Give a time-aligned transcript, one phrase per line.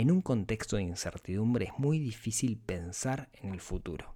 [0.00, 4.14] En un contexto de incertidumbre es muy difícil pensar en el futuro.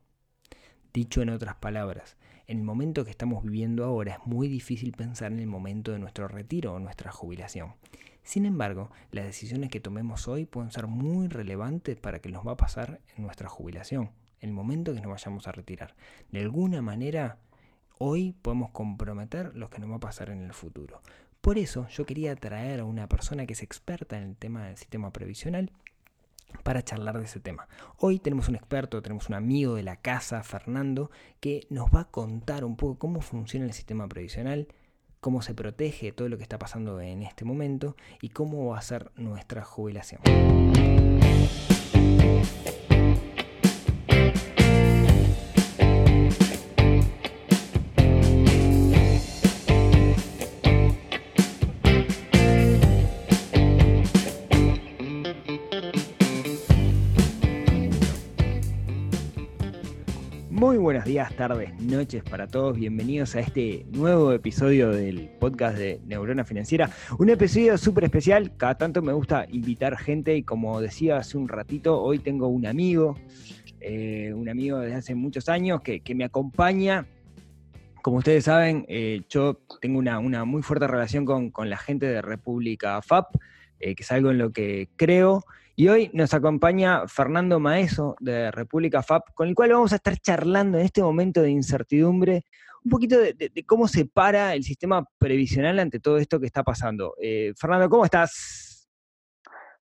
[0.95, 5.31] Dicho en otras palabras, en el momento que estamos viviendo ahora es muy difícil pensar
[5.31, 7.75] en el momento de nuestro retiro o nuestra jubilación.
[8.23, 12.53] Sin embargo, las decisiones que tomemos hoy pueden ser muy relevantes para que nos va
[12.53, 14.11] a pasar en nuestra jubilación,
[14.41, 15.95] el momento que nos vayamos a retirar.
[16.31, 17.41] De alguna manera,
[17.99, 21.03] hoy podemos comprometer lo que nos va a pasar en el futuro.
[21.45, 24.79] Por eso yo quería traer a una persona que es experta en el tema del
[24.79, 25.71] sistema previsional
[26.63, 27.69] para charlar de ese tema.
[27.99, 32.11] Hoy tenemos un experto, tenemos un amigo de la casa, Fernando, que nos va a
[32.11, 34.69] contar un poco cómo funciona el sistema previsional,
[35.21, 38.83] cómo se protege todo lo que está pasando en este momento y cómo va a
[38.83, 40.23] ser nuestra jubilación.
[60.95, 62.77] Buenos días, tardes, noches para todos.
[62.79, 66.89] Bienvenidos a este nuevo episodio del podcast de Neurona Financiera.
[67.19, 68.57] Un episodio súper especial.
[68.57, 72.65] Cada tanto me gusta invitar gente y como decía hace un ratito, hoy tengo un
[72.65, 73.19] amigo,
[73.81, 77.09] eh, un amigo desde hace muchos años que, me acompaña.
[78.01, 83.03] Como ustedes saben, eh, yo tengo una, muy fuerte relación con, la gente de República
[83.03, 83.35] FAP,
[83.81, 85.45] eh, que es algo en lo que creo
[85.77, 90.17] y hoy nos acompaña Fernando Maeso de República FAP, con el cual vamos a estar
[90.19, 92.45] charlando en este momento de incertidumbre
[92.85, 97.15] un poquito de, cómo se para el sistema previsional ante todo esto que está pasando.
[97.21, 98.87] Eh, Fernando, ¿cómo estás?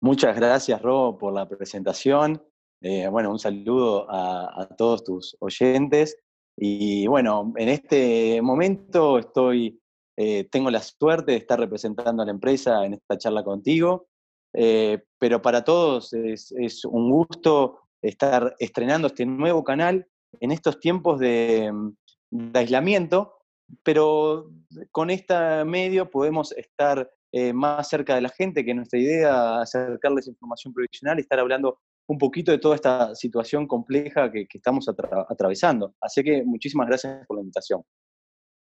[0.02, 2.44] Muchas gracias, Rob, por la presentación.
[2.82, 6.18] Eh, bueno, un saludo a, todos tus oyentes.
[6.58, 9.80] Y bueno, en este momento estoy,
[10.18, 14.08] eh, tengo la suerte de estar representando a la empresa en esta charla contigo.
[14.54, 20.08] Eh, pero para todos es, un gusto estar estrenando este nuevo canal
[20.40, 21.72] en estos tiempos de,
[22.54, 23.34] aislamiento,
[23.84, 24.52] pero
[24.92, 29.76] con este medio podemos estar eh, más cerca de la gente, que nuestra idea es
[29.76, 34.88] acercarles información provisional y estar hablando un poquito de toda esta situación compleja que, estamos
[34.88, 35.94] atravesando.
[36.00, 37.84] Así que muchísimas gracias por la invitación.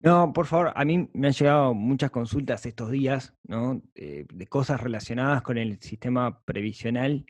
[0.03, 3.83] No, por favor, a mí me han llegado muchas consultas estos días, ¿no?
[3.95, 7.27] Eh, de cosas relacionadas con el sistema previsional.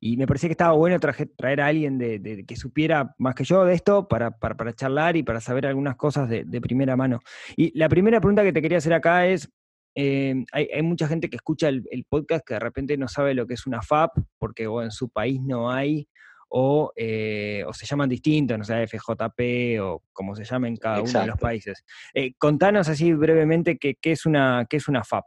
[0.00, 3.64] Y me parecía que estaba bueno traer a alguien de, que supiera más que yo
[3.64, 7.20] de esto para, para, charlar y para saber algunas cosas de, primera mano.
[7.56, 9.50] Y la primera pregunta que te quería hacer acá es,
[9.94, 13.46] eh, hay, mucha gente que escucha el, el, podcast que de repente no sabe lo
[13.46, 16.06] que es una FAP, porque en su país no hay,
[16.96, 21.20] eh, o, se llaman distintos, no sé, FJP o como se llama en cada uno
[21.20, 21.84] de los países.
[22.14, 25.26] Eh, contanos así brevemente qué, es una, qué es una FAP.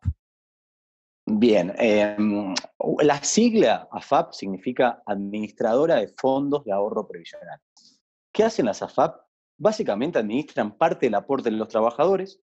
[1.25, 2.53] Bien, em,
[3.01, 7.59] la sigla AFAP significa Administradora de Fondos de Ahorro Previsional.
[8.33, 9.21] ¿Qué hacen las AFAP?
[9.57, 12.41] Básicamente administran parte del aporte de los trabajadores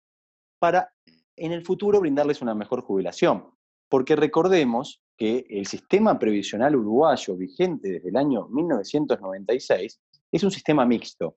[0.59, 0.93] para
[1.37, 3.55] en el futuro brindarles una mejor jubilación.
[3.89, 10.01] Porque recordemos que el sistema previsional uruguayo vigente desde el año 1996
[10.33, 11.37] es un sistema mixto.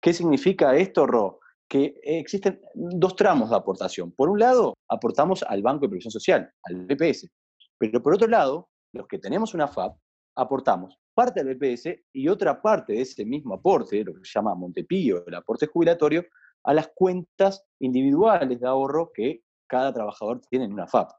[0.00, 1.40] ¿Qué significa esto, Ro?
[1.68, 4.12] Que existen dos tramos de aportación.
[4.12, 7.28] Por un lado, aportamos al Banco de Previsión Social, al BPS.
[7.78, 9.96] Pero por otro lado, los que tenemos una FAP,
[10.36, 14.54] aportamos parte del BPS y otra parte de ese mismo aporte, lo que se llama
[14.54, 16.24] Montepío, el aporte jubilatorio,
[16.62, 21.10] a las cuentas individuales de ahorro que cada trabajador tiene en una FAP.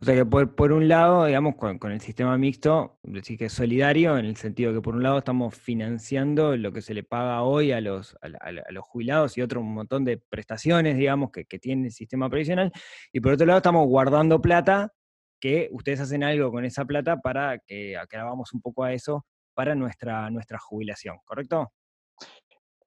[0.00, 4.18] O sea que por, un lado, digamos, con, el sistema mixto, decir que es solidario,
[4.18, 7.72] en el sentido que por un lado estamos financiando lo que se le paga hoy
[7.72, 12.28] a los, a, los jubilados y otro montón de prestaciones, digamos, que, tiene el sistema
[12.28, 12.72] previsional,
[13.12, 14.92] y por otro lado estamos guardando plata,
[15.40, 19.74] que ustedes hacen algo con esa plata para que, que un poco a eso para
[19.74, 21.72] nuestra, nuestra jubilación, ¿correcto?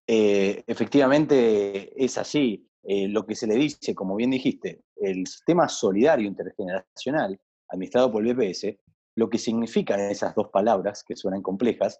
[0.07, 2.69] Eh, efectivamente es así.
[2.87, 8.25] Eh, lo que se le dice, como bien dijiste, el sistema solidario intergeneracional administrado por
[8.25, 8.77] el BPS,
[9.15, 11.97] lo que significan esas dos palabras, que suenan complejas,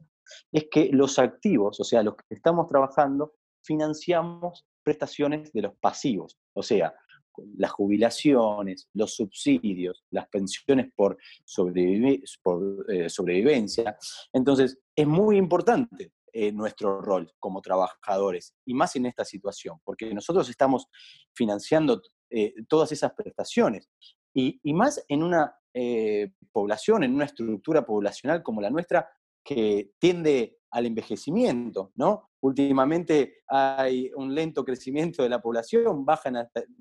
[0.51, 3.33] es que los activos, o sea, los que estamos trabajando,
[3.63, 6.93] financiamos prestaciones de los pasivos, o sea,
[7.57, 11.17] las jubilaciones, los subsidios, las pensiones por,
[12.43, 13.97] por eh, sobrevivencia.
[14.31, 20.13] Entonces, es muy importante eh, nuestro rol como trabajadores, y más en esta situación, porque
[20.13, 20.87] nosotros estamos
[21.33, 23.89] financiando eh, todas esas prestaciones,
[24.37, 29.09] y, más en una eh, población, en una estructura poblacional como la nuestra,
[29.41, 32.31] que tiende al envejecimiento, ¿no?
[32.41, 36.31] Últimamente hay un lento crecimiento de la población, baja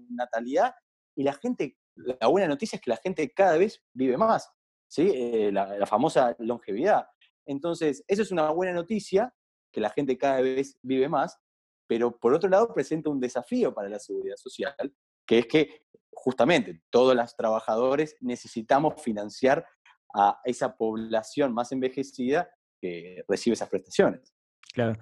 [0.08, 0.74] natalidad,
[1.14, 4.50] y la gente, la buena noticia es que la gente cada vez vive más.
[4.88, 5.10] ¿sí?
[5.14, 7.06] Eh, la, famosa longevidad.
[7.46, 9.34] Entonces, eso es una buena noticia,
[9.74, 11.38] que la gente cada vez vive más,
[11.86, 14.94] pero por otro lado presenta un desafío para la seguridad social,
[15.26, 15.82] que es que
[16.12, 19.66] justamente todos los trabajadores necesitamos financiar
[20.14, 22.48] a esa población más envejecida
[22.80, 24.32] que recibe esas prestaciones.
[24.72, 24.94] Claro.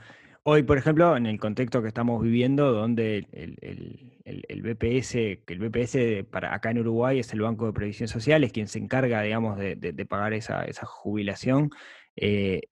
[0.44, 6.28] Hoy, por ejemplo, en el contexto que estamos viviendo, donde el, BPS, que el BPS
[6.28, 9.56] para acá en Uruguay es el Banco de Previsión Social, es quien se encarga, digamos,
[9.56, 11.70] de, pagar esa, jubilación,
[12.16, 12.62] eh,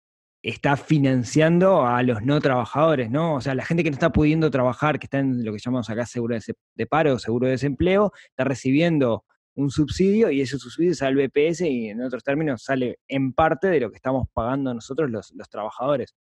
[0.42, 3.34] está financiando a los no trabajadores, ¿no?
[3.34, 5.90] O sea, la gente que no está pudiendo trabajar, que está en lo que llamamos
[5.90, 6.36] acá seguro
[6.74, 11.62] de, paro, seguro de desempleo, está recibiendo un subsidio y ese subsidio sale al BPS
[11.62, 16.14] y en otros términos sale en parte de lo que estamos pagando nosotros los trabajadores.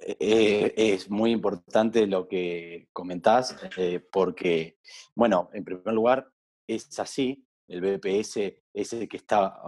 [0.00, 4.78] Eh, es muy importante lo que comentás, eh, porque,
[5.14, 6.30] bueno, en primer lugar,
[6.68, 8.36] es así, el BPS
[8.72, 9.60] es el que está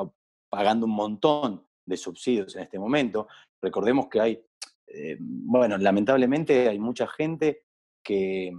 [0.48, 3.28] pagando un montón de subsidios en este momento.
[3.60, 4.42] Recordemos que hay,
[4.86, 7.64] eh, bueno, lamentablemente hay mucha gente
[8.02, 8.50] que,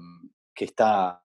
[0.54, 1.24] que, está,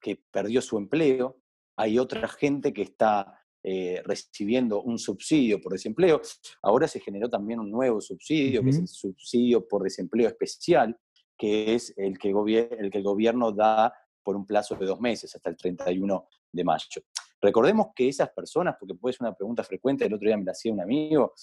[0.00, 1.42] que perdió su empleo,
[1.76, 6.20] hay otra gente que está eh, recibiendo un subsidio por desempleo.
[6.62, 10.96] Ahora se generó también un nuevo subsidio, que es el subsidio por desempleo especial,
[11.36, 13.92] que es el que, el que el gobierno da
[14.22, 17.02] por un plazo de dos meses, hasta el 31 de mayo.
[17.40, 20.52] Recordemos que esas personas, porque puede ser una pregunta frecuente, el otro día me la
[20.52, 21.34] hacía un amigo,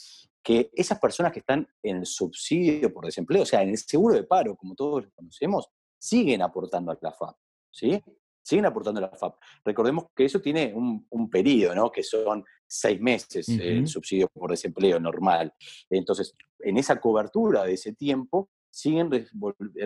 [0.43, 4.15] que esas personas que están en el subsidio por desempleo, o sea, en el seguro
[4.15, 7.35] de paro, como todos lo conocemos, siguen aportando a la FAP.
[7.71, 8.01] ¿sí?
[8.45, 9.37] siguen aportando la FAP.
[9.65, 11.91] Recordemos que eso tiene un, periodo, ¿no?
[11.91, 15.51] que son seis meses el subsidio por desempleo normal.
[15.89, 19.09] Entonces, en esa cobertura de ese tiempo, siguen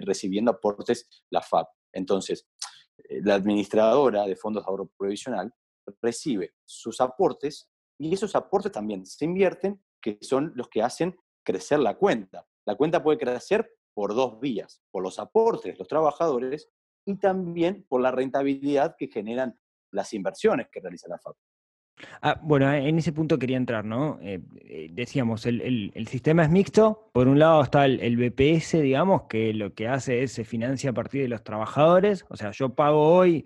[0.02, 1.70] recibiendo aportes la FAP.
[1.94, 2.48] Entonces,
[2.98, 5.54] eh, la administradora de fondos de ahorro provisional
[6.02, 7.70] recibe sus aportes
[8.00, 12.46] y esos aportes también se invierten, que son los que hacen crecer la cuenta.
[12.66, 16.70] La cuenta puede crecer por dos vías, por los aportes de los trabajadores
[17.06, 19.60] y también por la rentabilidad que generan
[19.92, 21.36] las inversiones que realiza la FAP.
[22.22, 24.20] Ah, bueno, en ese punto quería entrar, ¿no?
[24.22, 27.10] Eh, eh, decíamos, el, sistema es mixto.
[27.14, 30.94] Por un lado está el, BPS, digamos, que lo que hace es se financia a
[30.94, 32.26] partir de los trabajadores.
[32.30, 33.46] O sea, yo pago hoy,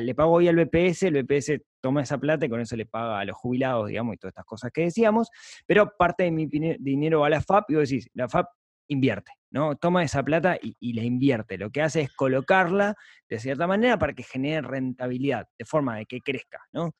[0.00, 3.20] le pago hoy al BPS, el BPS toma esa plata y con eso le paga
[3.20, 5.28] a los jubilados, digamos, y todas estas cosas que decíamos.
[5.66, 8.46] Pero parte de mi dinero va a la FAP y vos decís, la FAP
[8.88, 9.76] invierte, ¿no?
[9.76, 11.58] Toma esa plata y, la invierte.
[11.58, 12.94] Lo que hace es colocarla
[13.28, 16.94] de cierta manera para que genere rentabilidad, de forma de que crezca, ¿no?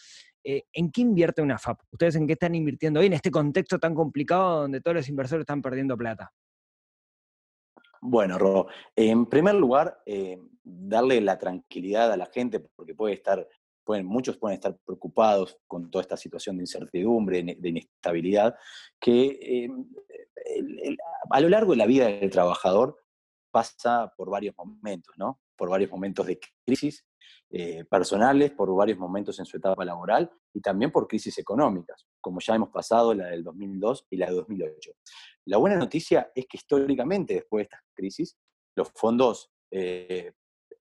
[0.45, 1.81] Eh, ¿En qué invierte una FAP?
[1.91, 5.45] ¿Ustedes en qué están invirtiendo hoy en este contexto tan complicado donde todos los inversores
[5.45, 6.31] están perdiendo plata?
[8.03, 13.49] Bueno, Ro, en primer lugar, eh, darle la tranquilidad a la gente, porque puede estar,
[13.85, 18.57] pueden, muchos pueden estar preocupados con toda esta situación de incertidumbre, de inestabilidad,
[19.01, 19.69] que eh,
[21.31, 23.05] a lo largo de la vida del trabajador
[23.51, 25.41] pasa por varios momentos, ¿no?
[25.57, 27.07] Por varios momentos de crisis
[27.51, 32.41] eh, personales, por varios momentos en su etapa laboral y también por crisis económicas, como
[32.41, 34.91] ya hemos pasado la del 2002 y la de 2008.
[35.47, 38.37] La buena noticia es que históricamente, después de estas crisis,
[38.75, 40.33] los fondos eh,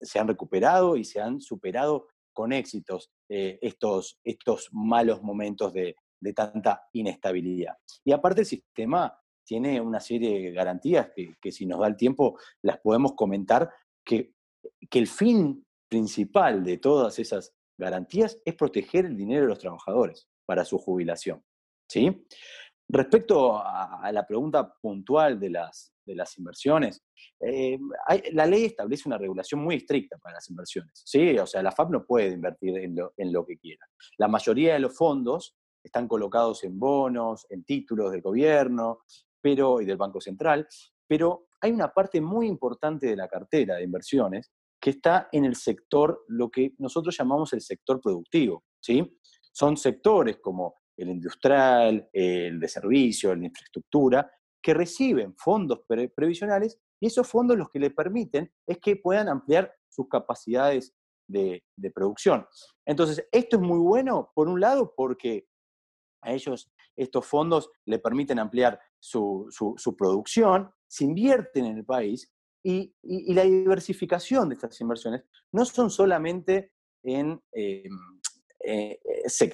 [0.01, 5.95] se han recuperado y se han superado con éxitos eh, estos, estos malos momentos de,
[6.19, 7.75] de tanta inestabilidad.
[8.03, 12.39] Y aparte el sistema tiene una serie de garantías que, si nos da el tiempo
[12.61, 13.69] las podemos comentar,
[14.03, 14.33] que,
[14.89, 20.27] que el fin principal de todas esas garantías es proteger el dinero de los trabajadores
[20.45, 21.43] para su jubilación.
[21.89, 22.25] ¿sí?
[22.87, 27.01] Respecto a, la pregunta puntual de las, de las inversiones,
[27.39, 27.77] eh,
[28.31, 31.01] la ley establece una regulación muy estricta para las inversiones.
[31.05, 31.37] ¿sí?
[31.37, 33.85] O sea, la FAP no puede invertir en lo, en lo que quiera.
[34.17, 38.99] La mayoría de los fondos están colocados en bonos, en títulos del gobierno,
[39.41, 40.67] pero, y del Banco Central,
[41.07, 45.55] pero hay una parte muy importante de la cartera de inversiones que está en el
[45.55, 48.65] sector, lo que nosotros llamamos el sector productivo.
[48.81, 49.17] ¿sí?
[49.51, 54.29] Son sectores como el industrial, el de servicio, de infraestructura,
[54.63, 55.81] que reciben fondos
[56.15, 60.95] previsionales y esos fondos los que le permiten es que puedan ampliar sus capacidades
[61.27, 62.47] de, producción.
[62.85, 65.47] Entonces, esto es muy bueno, por un lado, porque
[66.21, 69.49] a ellos estos fondos le permiten ampliar su,
[69.97, 72.31] producción, se invierten en el país
[72.63, 76.71] y, la diversificación de estas inversiones no son solamente
[77.03, 77.89] en, eh,
[78.65, 78.99] eh,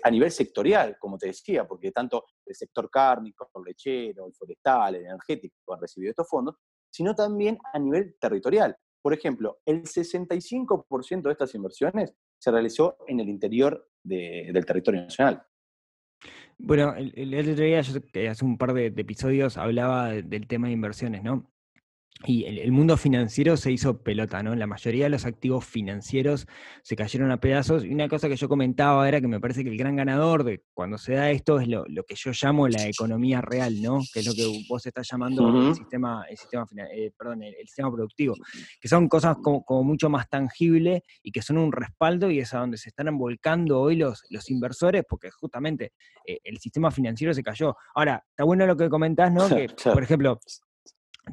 [0.04, 4.96] a nivel sectorial, como te decía, porque tanto el sector cárnico, el lechero, el forestal,
[4.96, 6.56] el energético han recibido estos fondos,
[6.92, 8.76] sino también a nivel territorial.
[9.02, 15.44] Por ejemplo, el 65% de estas inversiones se realizó en el interior del territorio nacional.
[16.58, 18.00] Bueno, el, otro día, yo,
[18.30, 21.50] hace un par de, episodios, hablaba del tema de inversiones, ¿no?
[22.26, 24.54] Y el, mundo financiero se hizo pelota, ¿no?
[24.54, 26.48] La mayoría de los activos financieros
[26.84, 27.86] se cayeron a pedazos.
[27.86, 30.62] Y una cosa que yo comentaba era que me parece que el gran ganador de
[30.74, 34.02] cuando se da esto es lo, que yo llamo la economía real, ¿no?
[34.14, 37.90] Que es lo que vos estás llamando el sistema, el sistema, eh, perdón, el, sistema
[37.90, 38.36] productivo.
[38.82, 42.60] Que son cosas como, mucho más tangibles y que son un respaldo y es a
[42.60, 45.94] donde se están volcando hoy los, los inversores, porque justamente
[46.26, 47.78] eh, el sistema financiero se cayó.
[47.96, 49.48] Ahora, está bueno lo que comentás, ¿no?
[49.60, 50.40] Que, por ejemplo,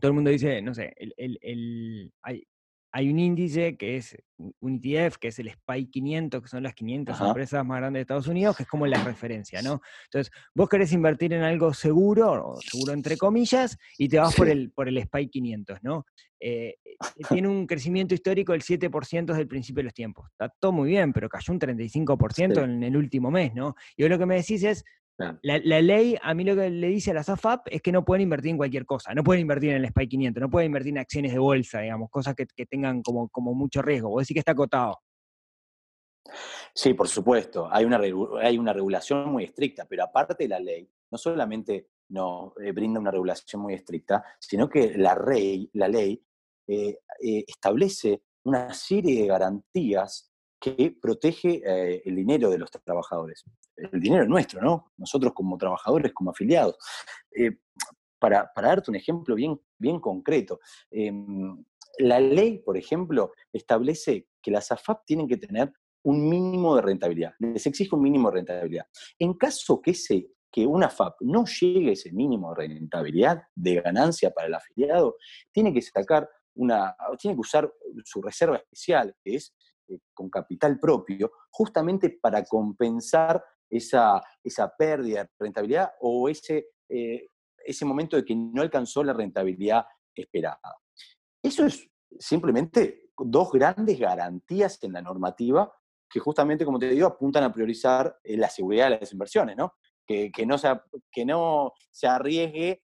[0.00, 4.16] todo el mundo dice, no sé, el, hay, un índice que es
[4.60, 8.02] un ETF, que es el SPY 500, que son las 500 empresas más grandes de
[8.02, 9.82] Estados Unidos, que es como la referencia, ¿no?
[10.04, 14.48] Entonces, vos querés invertir en algo seguro, o seguro entre comillas, y te vas por,
[14.48, 16.06] el, por el SPY 500, ¿no?
[16.38, 16.96] Eh, eh,
[17.28, 20.28] tiene un crecimiento histórico del 7% desde el principio de los tiempos.
[20.30, 23.74] Está todo muy bien, pero cayó un 35% en el último mes, ¿no?
[23.96, 24.84] Y hoy lo que me decís es,
[25.18, 28.22] la, ley, a mí lo que le dice a la SAFAP es que no pueden
[28.22, 29.14] invertir en cualquier cosa.
[29.14, 32.10] No pueden invertir en el SPY 500, no pueden invertir en acciones de bolsa, digamos,
[32.10, 34.10] cosas que, tengan como, como mucho riesgo.
[34.10, 35.00] Vos decís que está acotado.
[36.74, 37.68] Sí, por supuesto.
[37.70, 37.98] Hay una,
[38.42, 43.00] hay una regulación muy estricta, pero aparte de la ley, no solamente nos eh, brinda
[43.00, 46.22] una regulación muy estricta, sino que la, ley, la ley
[46.66, 50.30] eh, eh, establece una serie de garantías
[50.74, 53.44] que protege eh, el dinero de los trabajadores.
[53.76, 54.92] El dinero es nuestro, ¿no?
[54.96, 56.76] Nosotros como trabajadores, como afiliados.
[57.30, 57.58] Eh,
[58.18, 60.58] para, darte un ejemplo bien, bien concreto,
[60.90, 61.64] em,
[61.98, 67.34] la ley, por ejemplo, establece que las AFAP tienen que tener un mínimo de rentabilidad.
[67.38, 68.86] Les exige un mínimo de rentabilidad.
[69.18, 73.80] En caso que, ese, que una FAP no llegue a ese mínimo de rentabilidad, de
[73.80, 75.16] ganancia para el afiliado,
[75.52, 77.72] tiene que sacar una, tiene que usar
[78.04, 79.54] su reserva especial, que es
[80.14, 87.28] con capital propio, justamente para compensar esa, esa pérdida de rentabilidad o ese, eh,
[87.64, 90.76] ese momento de que no alcanzó la rentabilidad esperada.
[91.42, 91.88] Eso es
[92.18, 95.72] simplemente dos grandes garantías en la normativa
[96.08, 99.74] que justamente, como te digo, apuntan a priorizar eh, la seguridad de las inversiones, ¿no?
[100.06, 100.68] Que, no, se,
[101.10, 102.84] que no se arriesgue,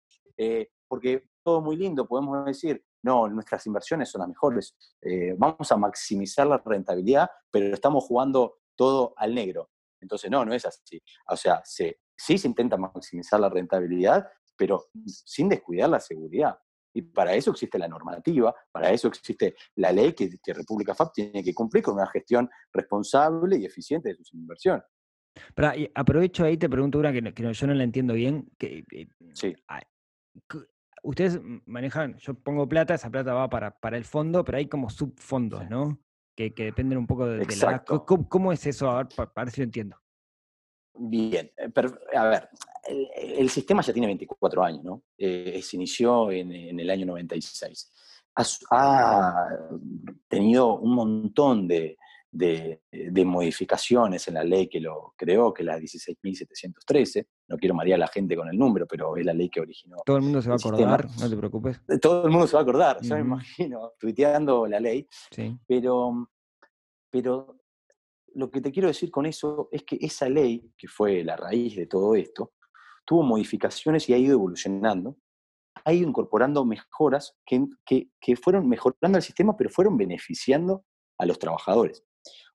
[0.88, 5.78] porque todo muy lindo, podemos decir, no, nuestras inversiones son las mejores, eh, vamos a
[5.78, 9.70] maximizar la rentabilidad, pero estamos jugando todo al negro.
[10.00, 11.02] Entonces, no, no es así.
[11.28, 16.58] O sea, sí se intenta maximizar la rentabilidad, pero sin descuidar la seguridad.
[16.94, 21.44] Y para eso existe la normativa, para eso existe la ley que, República FAP tiene
[21.44, 24.84] que cumplir con una gestión responsable y eficiente de sus inversiones.
[25.56, 28.52] Pero, aprovecho ahí, te pregunto una que, yo no la entiendo bien.
[28.58, 29.56] Que, eh, sí
[31.02, 34.90] ustedes manejan, yo pongo plata, esa plata va para, para el fondo, pero hay como
[34.90, 36.00] subfondos, ¿no?
[36.36, 37.84] Que, dependen un poco de, la...
[37.84, 38.90] ¿Cómo, es eso?
[38.90, 39.98] A ver, para, ver si lo entiendo.
[40.94, 41.72] Bien, eh,
[42.16, 42.50] a ver,
[43.16, 45.04] el, sistema ya tiene 24 años, ¿no?
[45.18, 47.92] Eh, se inició en, en, el año 96.
[48.72, 49.48] ha
[50.28, 51.98] tenido un montón de,
[52.32, 52.82] de,
[53.26, 57.28] modificaciones en la ley que lo creó, que es la 16.713.
[57.50, 59.98] No quiero marear a la gente con el número, pero es la ley que originó.
[60.06, 61.82] Todo el mundo se va a acordar, no te preocupes.
[61.90, 65.08] Eh, todo el mundo se va a acordar, ya me imagino, tuiteando la ley.
[65.68, 66.30] Pero,
[67.10, 67.60] pero
[68.34, 71.76] lo que te quiero decir con eso es que esa ley, que fue la raíz
[71.76, 72.54] de todo esto,
[73.06, 75.18] tuvo modificaciones y ha ido evolucionando,
[75.84, 80.86] ha ido incorporando mejoras que, que, que fueron mejorando el sistema, pero fueron beneficiando
[81.18, 82.04] a los trabajadores.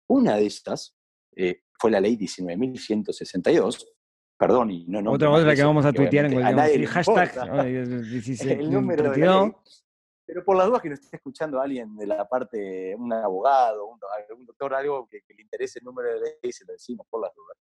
[0.09, 0.97] Una de estas
[1.35, 3.87] eh, fue la ley 19.162,
[4.39, 5.13] perdón, y no, no.
[5.13, 6.33] Otra cosa que vamos a tuitear en
[6.73, 7.67] el hashtag.
[7.67, 9.53] el número de la ley,
[10.27, 13.99] pero por las dudas que nos esté escuchando alguien de la parte, un abogado, un,
[14.45, 17.57] doctor, algo que, le interese el número de ley, se lo decimos por las dudas.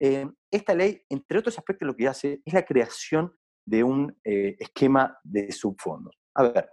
[0.00, 3.32] Eh, esta ley, entre otros aspectos, lo que hace es la creación
[3.64, 6.18] de un eh, esquema de subfondos.
[6.34, 6.68] A ver,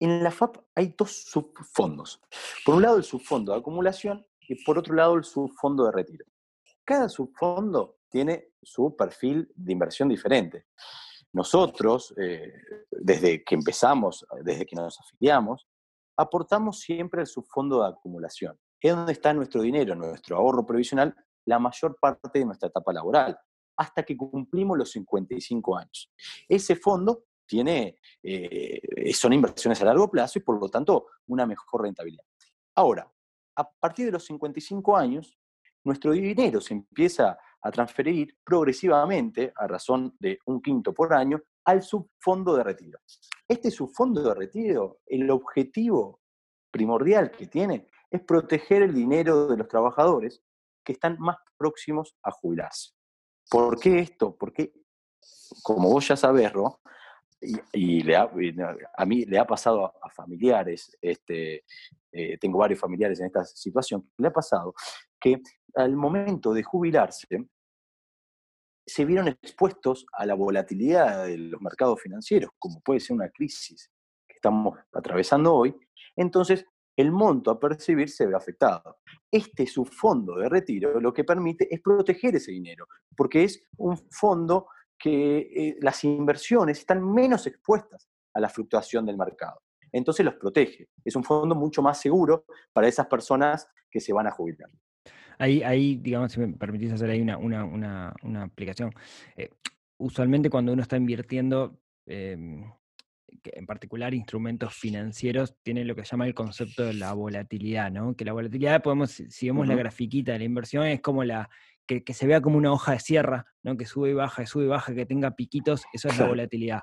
[0.00, 2.20] en la FAP hay dos subfondos.
[2.64, 6.24] Por un lado el subfondo de acumulación y por otro lado el subfondo de retiro.
[6.84, 10.66] Cada subfondo tiene su perfil de inversión diferente.
[11.32, 12.52] Nosotros, eh,
[12.90, 15.68] desde que empezamos, desde que nos afiliamos,
[16.16, 18.58] aportamos siempre al subfondo de acumulación.
[18.80, 21.14] Es donde está nuestro dinero, nuestro ahorro previsional,
[21.46, 23.38] la mayor parte de nuestra etapa laboral,
[23.76, 26.12] hasta que cumplimos los 55 años.
[26.48, 31.82] Ese fondo tiene, eh, son inversiones a largo plazo y por lo tanto una mejor
[31.82, 32.24] rentabilidad.
[32.76, 33.10] Ahora,
[33.56, 35.36] a partir de los 55 años,
[35.82, 41.82] nuestro dinero se empieza a transferir progresivamente, a razón de un quinto por año, al
[41.82, 43.00] subfondo de retiro.
[43.48, 46.20] Este subfondo de retiro, el objetivo
[46.70, 50.40] primordial que tiene es proteger el dinero de los trabajadores
[50.84, 52.92] que están más próximos a jubilarse.
[53.50, 54.36] ¿Por qué esto?
[54.36, 54.72] Porque,
[55.64, 56.80] como vos ya sabés, Ro,
[57.40, 61.64] y, le a mí le ha pasado a, familiares, este,
[62.12, 64.74] eh, tengo varios familiares en esta situación, le ha pasado
[65.18, 65.40] que
[65.74, 67.26] al momento de jubilarse,
[68.86, 73.90] se vieron expuestos a la volatilidad de los mercados financieros, como puede ser una crisis
[74.28, 75.76] que estamos atravesando hoy,
[76.16, 76.66] entonces
[76.96, 78.98] el monto a percibir se ve afectado.
[79.30, 83.96] Este su fondo de retiro lo que permite es proteger ese dinero, porque es un
[84.10, 84.66] fondo
[85.00, 89.62] que eh, las inversiones están menos expuestas a la fluctuación del mercado.
[89.90, 90.88] Entonces los protege.
[91.04, 94.70] Es un fondo mucho más seguro para esas personas que se van a jubilar.
[95.38, 98.92] Ahí, ahí digamos, si me permitís hacer ahí una, una, aplicación.
[99.36, 99.48] Eh,
[99.98, 102.70] usualmente cuando uno está invirtiendo, em,
[103.44, 108.14] en particular instrumentos financieros, tiene lo que se llama el concepto de la volatilidad, ¿no?
[108.14, 111.48] Que la volatilidad, podemos, si vemos la grafiquita de la inversión, es como la,
[111.98, 113.76] que, se vea como una hoja de sierra, ¿no?
[113.76, 116.82] que sube y baja, sube y baja, que tenga piquitos, eso es la volatilidad.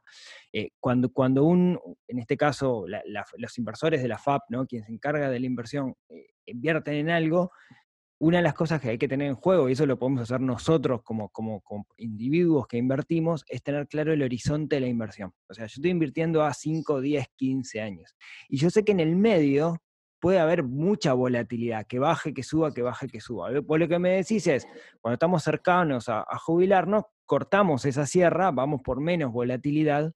[0.52, 2.86] Eh, cuando, cuando un, en este caso,
[3.38, 4.66] los inversores de la FAP, ¿no?
[4.66, 7.52] quien se encarga de la inversión, eh, invierten en algo,
[8.20, 10.42] una de las cosas que hay que tener en juego, y eso lo podemos hacer
[10.42, 11.62] nosotros como, como,
[11.98, 15.34] individuos que invertimos, es tener claro el horizonte de la inversión.
[15.48, 18.16] O sea, yo estoy invirtiendo a 5, 10, 15 años.
[18.50, 19.78] Y yo sé que en el medio
[20.28, 23.48] puede haber mucha volatilidad, que baje, que suba, que baje, que suba.
[23.62, 24.68] Por lo que me decís es,
[25.00, 30.12] cuando estamos cercanos a jubilarnos, cortamos esa sierra, vamos por menos volatilidad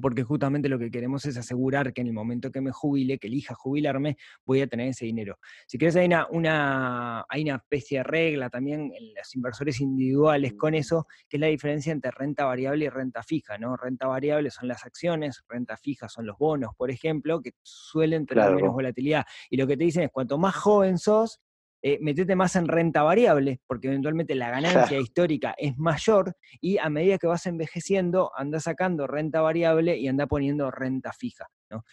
[0.00, 3.26] porque justamente lo que queremos es asegurar que en el momento que me jubile, que
[3.26, 5.38] elija jubilarme, voy a tener ese dinero.
[5.66, 10.74] Si quieres, hay una, hay una especie de regla también en los inversores individuales con
[10.74, 13.76] eso, que es la diferencia entre renta variable y renta fija, ¿no?
[13.76, 18.54] Renta variable son las acciones, renta fija son los bonos, por ejemplo, que suelen tener
[18.54, 19.24] menos volatilidad.
[19.48, 21.40] Y lo que te dicen es, cuanto más joven sos,
[21.82, 26.90] eh, metete más en renta variable, porque eventualmente la ganancia histórica es mayor y a
[26.90, 31.46] medida que vas envejeciendo, anda sacando renta variable y anda poniendo renta fija.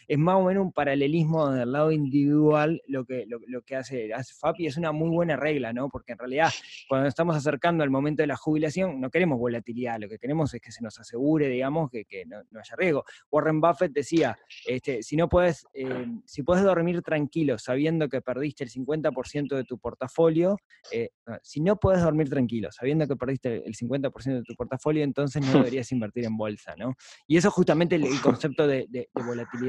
[0.08, 4.34] Es más o menos un paralelismo del lado individual lo que, lo, que hace, hace
[4.34, 5.90] FAPI, es una muy buena regla, ¿no?
[5.90, 6.50] porque en realidad
[6.88, 10.62] cuando estamos acercando al momento de la jubilación no queremos volatilidad, lo que queremos es
[10.62, 13.04] que se nos asegure, digamos, que, no, haya riesgo.
[13.32, 18.64] Warren Buffett decía, este, si no puedes, eh, si puedes dormir tranquilo sabiendo que perdiste
[18.64, 20.58] el 50% de tu portafolio,
[20.92, 21.10] eh,
[21.44, 25.52] si no puedes dormir tranquilo sabiendo que perdiste el 50% de tu portafolio, entonces no
[25.72, 26.96] deberías invertir en bolsa, ¿no?
[27.28, 29.67] Y eso es justamente el, concepto de volatilidad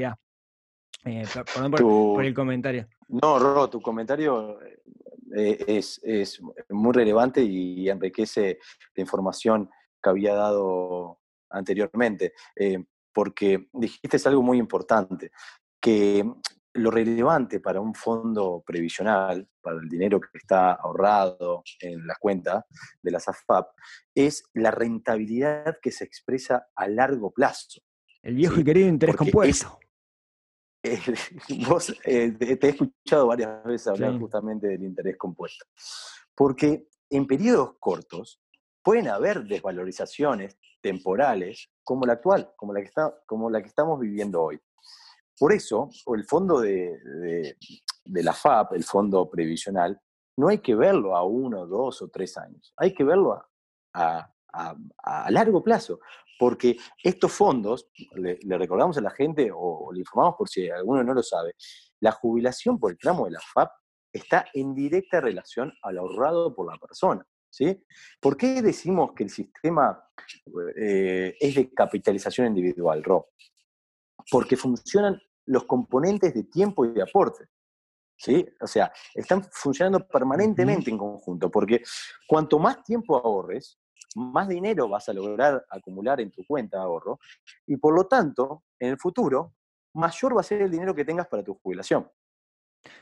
[1.05, 2.87] eh, perdón por, el comentario.
[3.07, 4.59] No, Ro, tu comentario
[5.35, 8.59] eh, es, muy relevante y enriquece
[8.95, 9.69] la información
[10.01, 12.83] que había dado anteriormente, eh,
[13.13, 15.31] porque dijiste algo muy importante,
[15.81, 16.29] que
[16.73, 22.63] lo relevante para un fondo previsional, para el dinero que está ahorrado en las cuentas
[23.01, 23.69] de las AFAP,
[24.13, 27.81] es la rentabilidad que se expresa a largo plazo.
[28.21, 29.79] El viejo y querido interés compuesto.
[31.67, 35.65] vos eh, te he escuchado varias veces hablar justamente del interés compuesto.
[36.35, 38.41] Porque en periodos cortos
[38.81, 43.99] pueden haber desvalorizaciones temporales como la actual, como la que, está, como la que estamos
[43.99, 44.59] viviendo hoy.
[45.37, 47.55] Por eso, el fondo de,
[48.05, 49.99] la FAP, el fondo previsional,
[50.37, 53.41] no hay que verlo a uno, dos o tres años, hay que verlo
[53.93, 55.99] a, a largo plazo,
[56.39, 61.13] porque estos fondos, le, recordamos a la gente o, le informamos por si alguno no
[61.13, 61.53] lo sabe,
[61.99, 63.69] la jubilación por el tramo de la FAP
[64.11, 67.27] está en directa relación al ahorrado por la persona.
[67.49, 67.83] ¿sí?
[68.21, 70.01] ¿Por qué decimos que el sistema
[70.77, 73.25] eh, es de capitalización individual, Rob?
[74.31, 77.47] Porque funcionan los componentes de tiempo y de aporte.
[78.17, 78.45] ¿Sí?
[78.61, 81.81] O sea, están funcionando permanentemente en conjunto, porque
[82.27, 83.79] cuanto más tiempo ahorres,
[84.15, 87.19] más dinero vas a lograr acumular en tu cuenta de ahorro
[87.67, 89.53] y por lo tanto, en el futuro,
[89.93, 92.07] mayor va a ser el dinero que tengas para tu jubilación.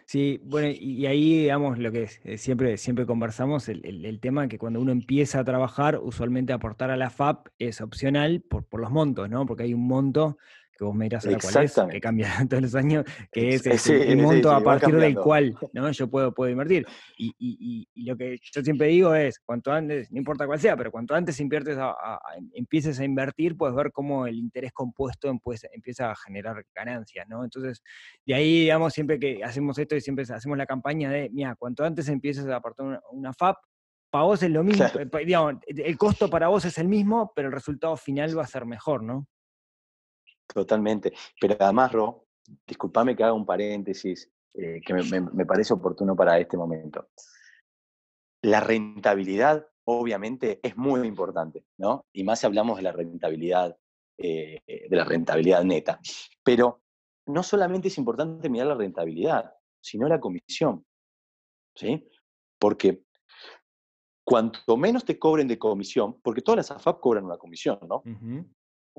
[0.05, 4.81] Sí, bueno, y, ahí, digamos, lo que eh, siempre, siempre conversamos, el, tema que cuando
[4.81, 9.29] uno empieza a trabajar, usualmente aportar a la FAP es opcional por, por los montos,
[9.29, 9.45] ¿no?
[9.45, 10.37] Porque hay un monto
[10.77, 14.17] que vos me dirás ahora cuál es, que cambia todos los años, que es, el,
[14.17, 15.91] monto a partir del cual ¿no?
[15.91, 16.85] yo puedo, puedo invertir.
[17.17, 21.13] Y, lo que yo siempre digo es, cuanto antes, no importa cuál sea, pero cuanto
[21.15, 22.19] antes inviertes a,
[22.53, 27.43] empieces a invertir, puedes ver cómo el interés compuesto empieza a generar ganancias, ¿no?
[27.43, 27.81] Entonces,
[28.25, 31.83] de ahí, digamos, siempre que hacemos esto y siempre hacemos la campaña de, mira, cuanto
[31.83, 33.57] antes empieces a aportar una, FAP,
[34.09, 37.49] para vos es lo mismo, eh, digamos, el costo para vos es el mismo, pero
[37.49, 39.27] el resultado final va a ser mejor, ¿no?
[40.53, 41.13] Totalmente.
[41.39, 42.25] Pero además, Ro,
[42.65, 47.09] discúlpame que haga un paréntesis eh, que me, parece oportuno para este momento.
[48.41, 52.05] La rentabilidad obviamente es muy importante, ¿no?
[52.13, 53.77] Y más si hablamos de la rentabilidad,
[54.17, 55.99] eh, de la rentabilidad neta.
[56.43, 56.81] Pero
[57.27, 60.85] no solamente es importante mirar la rentabilidad, sino la comisión,
[61.75, 62.09] ¿sí?
[62.59, 63.03] Porque
[64.25, 68.03] cuanto menos te cobren de comisión, porque todas las AFAP cobran una comisión, ¿no?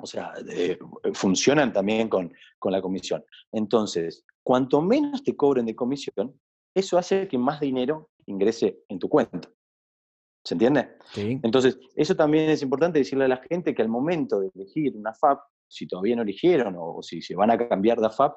[0.00, 0.32] O sea,
[1.12, 3.24] funcionan también con, con la comisión.
[3.52, 6.38] Entonces, cuanto menos te cobren de comisión,
[6.74, 9.50] eso hace que más dinero ingrese en tu cuenta.
[10.44, 10.96] ¿Se entiende?
[11.12, 11.40] Sí.
[11.42, 15.12] Entonces, eso también es importante decirle a la gente que al momento de elegir una
[15.12, 18.36] FAP, si todavía no eligieron o, si se van a cambiar de FAP,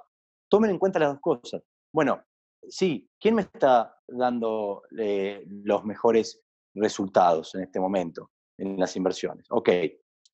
[0.50, 1.62] tomen en cuenta las dos cosas.
[1.94, 2.22] Bueno,
[2.68, 6.42] sí, ¿quién me está dando eh, los mejores
[6.74, 9.46] resultados en este momento en las inversiones?
[9.50, 9.70] Ok,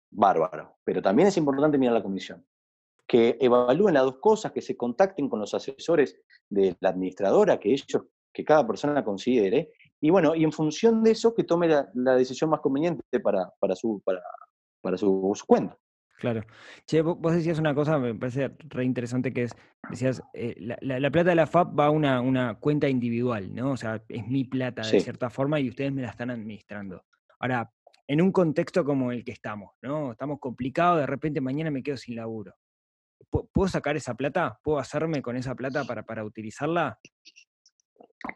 [0.10, 0.78] bárbaro.
[0.84, 2.46] Pero también es importante mirar la comisión.
[3.08, 7.72] Que evalúen las dos cosas, que se contacten con los asesores de la administradora, que
[7.72, 12.16] ellos, que cada persona considere, y bueno, y en función de eso, que tome la,
[12.16, 14.22] decisión más conveniente para, para, su, para,
[14.82, 15.78] para su, cuenta.
[16.20, 16.42] Claro.
[16.86, 19.56] Che, vos decías una cosa, me parece re interesante, que es,
[19.90, 23.72] decías, eh, la, plata de la FAP va a una, una, cuenta individual, ¿no?
[23.72, 27.04] O sea, es mi plata de cierta forma y ustedes me la están administrando.
[27.40, 27.72] Ahora,
[28.08, 30.14] en un contexto como el que estamos, ¿no?
[30.14, 32.54] Estamos complicados, de repente mañana me quedo sin laburo.
[33.30, 34.60] ¿Puedo sacar esa plata?
[34.64, 36.98] ¿Puedo hacerme con esa plata para, para utilizarla?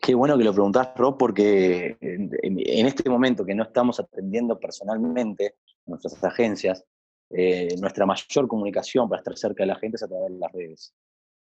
[0.02, 5.56] Qué bueno que lo preguntás, Rob, porque en, este momento que no estamos atendiendo personalmente
[5.86, 6.86] nuestras agencias,
[7.30, 10.52] eh, nuestra mayor comunicación para estar cerca de la gente es a través de las
[10.52, 10.94] redes,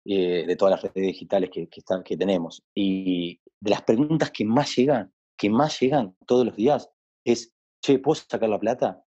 [0.06, 2.64] eh, de todas las redes digitales que, que tenemos.
[2.74, 6.90] Y de las preguntas que más llegan, que más llegan todos los días,
[7.24, 9.04] es, che, ¿puedo sacar la plata?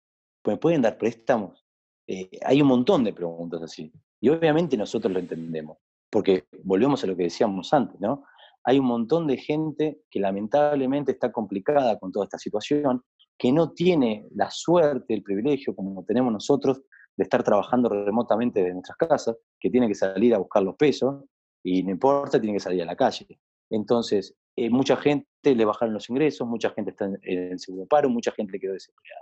[0.46, 1.66] ¿Me pueden dar préstamos?
[2.08, 3.92] Eh, hay un montón de preguntas así.
[4.22, 5.78] Y obviamente nosotros lo entendemos,
[6.10, 8.26] porque volvemos a lo que decíamos antes, ¿no?
[8.66, 13.04] hay un montón de gente que lamentablemente está complicada con toda esta situación,
[13.38, 16.82] que no tiene la suerte, el privilegio, como tenemos nosotros,
[17.16, 21.24] de estar trabajando remotamente de nuestras casas, que tiene que salir a buscar los pesos
[21.64, 23.40] y no importa, tiene que salir a la calle.
[23.70, 28.10] Entonces, eh, mucha gente le bajaron los ingresos, mucha gente está en, el seguro paro,
[28.10, 29.22] mucha gente quedó desempleada.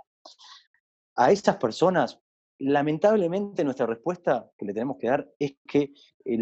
[1.16, 2.20] A estas personas,
[2.58, 5.92] lamentablemente nuestra respuesta que le tenemos que dar es que
[6.24, 6.38] eh,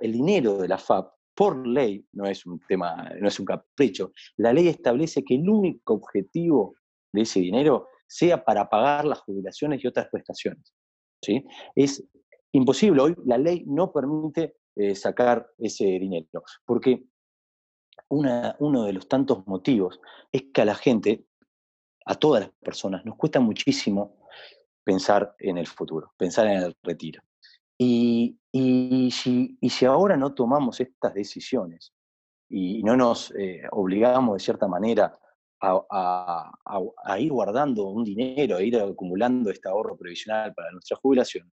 [0.00, 4.12] el dinero de la FAP por ley, no es un tema, no es un capricho,
[4.36, 6.76] la ley establece que el único objetivo
[7.12, 10.74] de ese dinero sea para pagar las jubilaciones y otras prestaciones.
[11.22, 11.44] ¿sí?
[11.74, 12.04] Es
[12.52, 17.04] imposible, hoy la ley no permite eh, sacar ese dinero, porque
[18.08, 20.00] uno de los tantos motivos
[20.30, 21.24] es que a la gente,
[22.04, 24.18] a todas las personas, nos cuesta muchísimo
[24.84, 27.22] pensar en el futuro, pensar en el retiro.
[27.78, 28.38] Y,
[29.10, 31.92] si, ahora no tomamos estas decisiones
[32.48, 35.18] y no nos eh, obligamos de cierta manera
[35.60, 41.50] a, ir guardando un dinero, a ir acumulando este ahorro previsional para nuestra jubilación,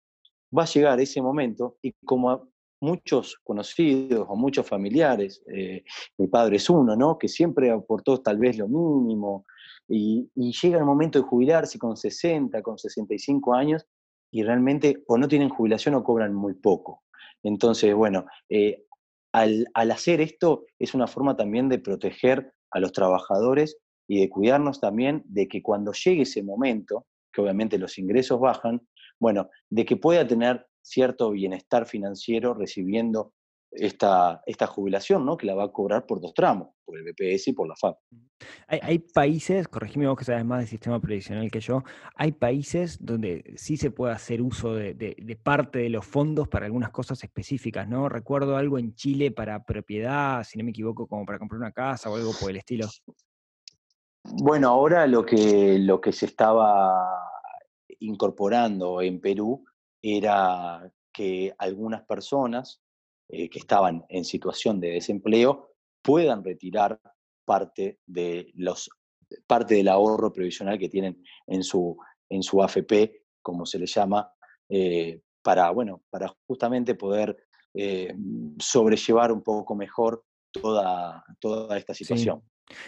[0.56, 2.53] va a llegar ese momento y como
[2.84, 5.84] muchos conocidos o muchos familiares, eh,
[6.18, 7.18] mi padre es uno, ¿no?
[7.18, 9.46] que siempre aportó tal vez lo mínimo,
[9.88, 13.86] y, llega el momento de jubilarse con 60, con 65 años,
[14.32, 17.04] y realmente o no tienen jubilación o cobran muy poco.
[17.44, 18.84] Entonces, bueno, eh,
[19.32, 24.80] al, hacer esto es una forma también de proteger a los trabajadores y de cuidarnos
[24.80, 28.82] también de que cuando llegue ese momento, que obviamente los ingresos bajan,
[29.20, 33.34] bueno, de que pueda tener cierto bienestar financiero recibiendo
[33.76, 35.38] esta, esta jubilación, ¿no?
[35.38, 37.98] Que la va a cobrar por dos tramos, por el BPS y por la FAP.
[38.68, 41.84] Hay, países, corregime vos que sabes más del sistema previsional que yo,
[42.16, 46.92] hay países donde sí se puede hacer uso de, parte de los fondos para algunas
[46.92, 48.10] cosas específicas, ¿no?
[48.10, 52.10] Recuerdo algo en Chile para propiedad, si no me equivoco, como para comprar una casa
[52.10, 52.88] o algo por el estilo.
[54.24, 57.20] Bueno, ahora lo que, lo que se estaba
[58.00, 59.64] incorporando en Perú
[60.04, 62.82] era que algunas personas
[63.30, 65.72] eh, que estaban en situación de desempleo
[66.04, 67.00] puedan retirar
[67.46, 68.90] parte, de los,
[69.48, 71.98] parte del ahorro previsional que tienen en su,
[72.30, 74.30] en su AFP, como se le llama,
[74.70, 77.38] eh, para, bueno, para justamente poder
[77.74, 78.14] eh,
[78.60, 82.44] sobrellevar un poco mejor toda, toda esta situación.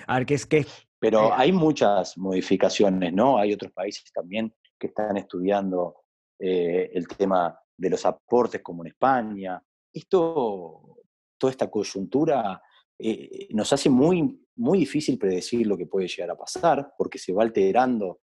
[0.07, 0.65] A ver, ¿qué es que...
[0.99, 3.37] Pero hay muchas modificaciones, ¿no?
[3.37, 6.04] Hay otros países también que están estudiando
[6.39, 9.61] el tema de los aportes, como en España,
[9.93, 10.99] esto,
[11.37, 12.61] toda esta coyuntura
[12.97, 17.33] eh, nos hace muy, muy difícil predecir lo que puede llegar a pasar, porque se
[17.33, 18.21] va alterando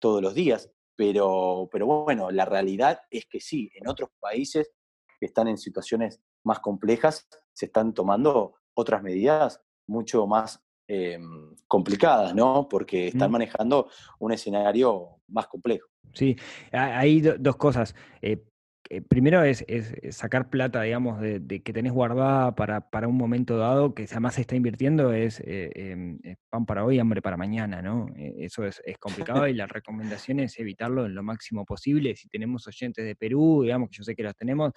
[0.00, 4.70] todos los días, pero, pero bueno, la realidad es que sí, en otros países
[5.18, 12.34] que están en situaciones más complejas se están tomando otras medidas mucho más em, complicadas,
[12.34, 12.66] ¿no?
[12.68, 15.88] Porque están manejando un escenario más complejo.
[16.14, 16.36] Sí,
[16.72, 17.94] hay dos cosas.
[18.22, 18.42] Eh,
[18.90, 19.66] eh, primero es,
[20.10, 24.56] sacar plata, digamos, de, que tenés guardada para, un momento dado, que además se está
[24.56, 28.06] invirtiendo, es eh, em, pan para hoy, hambre para mañana, ¿no?
[28.16, 32.16] eso es, complicado y la recomendación es evitarlo en lo máximo posible.
[32.16, 34.72] Si tenemos oyentes de Perú, digamos, que yo sé que los tenemos,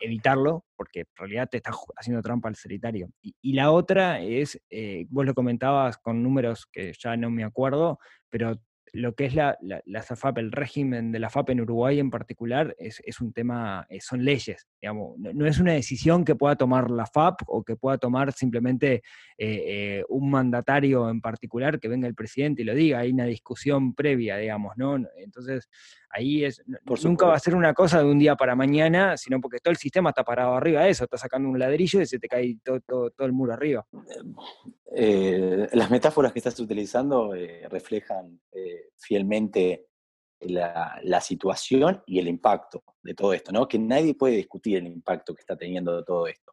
[0.00, 3.08] evitarlo, porque en realidad te estás haciendo trampa al solitario.
[3.20, 4.60] Y, la otra es,
[5.08, 7.98] vos lo comentabas con números que ya no me acuerdo,
[8.28, 8.60] pero
[8.92, 12.76] lo que es la, la, SAFAP, el régimen de la FAP en Uruguay en particular,
[12.78, 17.06] es, un tema, eh, son leyes, digamos, no, es una decisión que pueda tomar la
[17.06, 19.02] FAP o que pueda tomar simplemente
[19.38, 19.64] eh,
[19.98, 23.94] eh, un mandatario en particular, que venga el presidente y lo diga, hay una discusión
[23.94, 24.96] previa, digamos, ¿no?
[25.16, 25.70] Entonces,
[26.10, 26.62] ahí es,
[27.02, 29.78] nunca va a ser una cosa de un día para mañana, sino porque todo el
[29.78, 33.10] sistema está parado arriba de eso, está sacando un ladrillo y se te cae todo,
[33.10, 33.86] todo, el muro arriba.
[35.72, 37.32] las metáforas que estás utilizando
[37.70, 38.38] reflejan
[38.96, 39.86] fielmente
[40.48, 43.68] la, situación y el impacto de todo esto, ¿no?
[43.68, 46.52] Que nadie puede discutir el impacto que está teniendo todo esto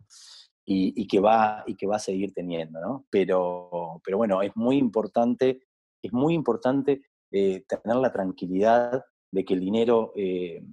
[0.65, 3.07] y, que, va, y que va a seguir teniendo, ¿no?
[3.09, 5.61] Pero, pero bueno, es muy importante,
[6.01, 10.63] es muy importante eh, tener la tranquilidad de que el dinero eh,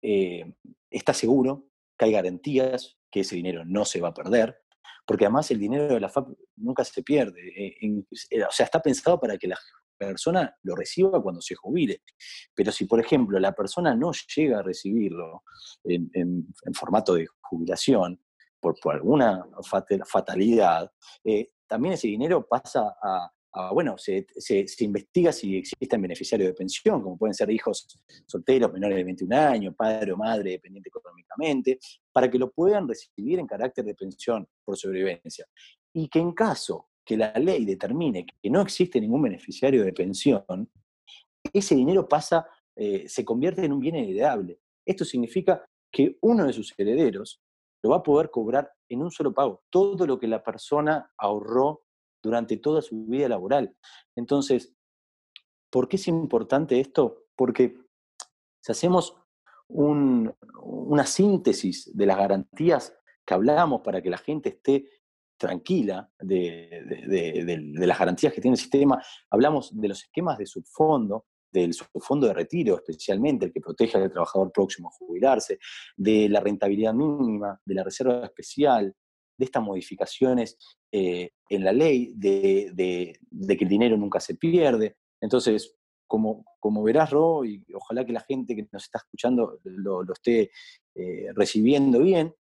[0.00, 0.54] eh,
[0.90, 1.66] está seguro,
[1.98, 4.62] que hay garantías, que ese dinero no se va a perder,
[5.06, 7.76] porque además el dinero de la FAP nunca se pierde.
[8.02, 9.58] o sea, está pensado para que la
[9.98, 12.02] persona lo reciba cuando se jubile.
[12.54, 15.42] Pero si, por ejemplo, la persona no llega a recibirlo
[15.84, 18.20] en, formato de jubilación,
[18.60, 19.44] por, alguna
[20.04, 20.90] fatalidad,
[21.24, 23.30] eh, también ese dinero pasa a,
[23.72, 24.26] bueno, se,
[24.80, 29.74] investiga si existen beneficiarios de pensión, como pueden ser hijos solteros menores de 21 años,
[29.76, 31.78] padre o madre dependiente económicamente,
[32.12, 35.46] para que lo puedan recibir en carácter de pensión por sobrevivencia.
[35.92, 40.44] Y que en caso que la ley determine que no existe ningún beneficiario de pensión,
[41.54, 44.60] ese dinero pasa, eh, se convierte en un bien heredable.
[44.86, 47.40] Esto significa que uno de sus herederos
[47.82, 51.80] lo va a poder cobrar en un solo pago, todo lo que la persona ahorró
[52.22, 53.74] durante toda su vida laboral.
[54.14, 54.74] Entonces,
[55.70, 57.24] ¿por qué es importante esto?
[57.34, 57.74] Porque
[58.60, 59.16] si hacemos
[59.70, 62.94] una síntesis de las garantías
[63.24, 64.90] que hablamos para que la gente esté
[65.38, 69.02] tranquila de, las garantías que tiene el sistema.
[69.30, 74.10] Hablamos de los esquemas de subfondo, del subfondo de retiro especialmente, el que protege al
[74.10, 75.58] trabajador próximo a jubilarse,
[75.96, 78.94] de la rentabilidad mínima, de la reserva especial,
[79.38, 80.58] de estas modificaciones
[80.90, 84.96] eh, en la ley, de, que el dinero nunca se pierde.
[85.20, 90.02] Entonces, como, como verás, Ro, y ojalá que la gente que nos está escuchando lo,
[90.12, 90.50] esté
[90.94, 92.34] eh, recibiendo bien,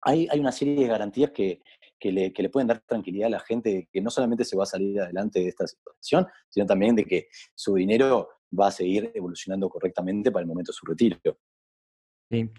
[0.00, 1.60] hay, hay, una serie de garantías que,
[1.98, 5.00] que le, pueden dar tranquilidad a la gente que no solamente se va a salir
[5.00, 10.30] adelante de esta situación, sino también de que su dinero va a seguir evolucionando correctamente
[10.30, 11.18] para el momento de su retiro.
[12.30, 12.50] Sí.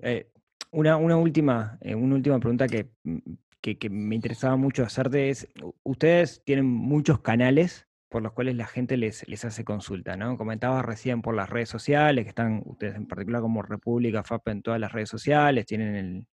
[0.00, 0.30] Eh,
[0.72, 3.18] una, última, eh, una última pregunta mm,
[3.60, 5.48] que, que, me interesaba mucho hacerte es,
[5.82, 10.36] ustedes tienen muchos canales por los cuales la gente les, les hace consulta, ¿no?
[10.36, 14.62] Comentabas recién por las redes sociales, que están ustedes en particular como República FAP en
[14.62, 16.26] todas las redes sociales, tienen el,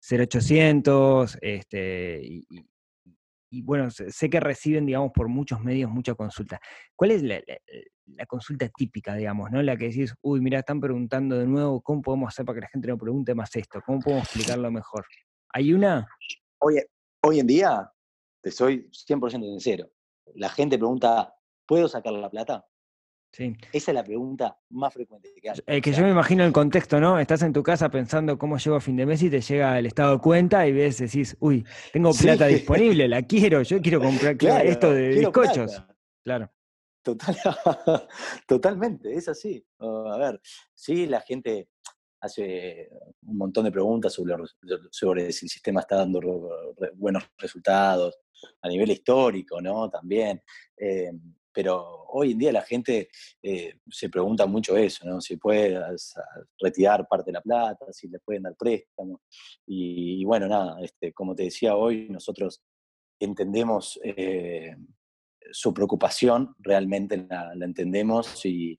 [0.00, 2.20] 0800, este,
[3.50, 6.60] y, bueno, sé que reciben, digamos, por muchos medios mucha consulta.
[6.94, 7.40] ¿Cuál es la,
[8.26, 9.62] consulta típica, digamos, ¿no?
[9.62, 12.68] La que decís, uy, mira, están preguntando de nuevo, ¿cómo podemos hacer para que la
[12.68, 13.80] gente no pregunte más esto?
[13.84, 15.06] ¿Cómo podemos explicarlo mejor?
[15.52, 16.06] ¿Hay una?
[16.58, 16.82] Hoy,
[17.22, 17.90] hoy en día,
[18.42, 19.90] te soy 100% sincero,
[20.34, 21.34] la gente pregunta,
[21.66, 22.66] ¿puedo sacar la plata?
[23.38, 25.58] Esa es la pregunta más frecuente que hay.
[25.66, 27.18] Eh, que yo me imagino el contexto, ¿no?
[27.18, 29.86] Estás en tu casa pensando cómo llego a fin de mes y te llega el
[29.86, 34.36] estado de cuenta y ves, decís, uy, tengo plata disponible, la quiero, yo quiero comprar
[34.64, 35.82] esto de bizcochos.
[36.22, 36.50] Claro.
[37.02, 37.36] Total,
[38.48, 39.64] totalmente, es así.
[39.78, 40.40] a ver,
[40.74, 41.68] sí, la gente
[42.20, 42.88] hace
[43.22, 44.34] un montón de preguntas sobre,
[44.90, 46.20] sobre si el sistema está dando
[46.94, 48.18] buenos resultados
[48.62, 49.88] a nivel histórico, ¿no?
[49.88, 50.42] También.
[50.76, 51.12] Eh,
[51.56, 53.08] pero hoy en día la gente
[53.42, 55.22] eh, se pregunta mucho eso, ¿no?
[55.22, 55.80] Si puede
[56.60, 59.22] retirar parte de la plata, si le pueden dar préstamos.
[59.66, 62.62] Y, bueno, nada, este, como te decía hoy, nosotros
[63.18, 64.76] entendemos eh,
[65.50, 68.78] su preocupación, realmente la, entendemos, y,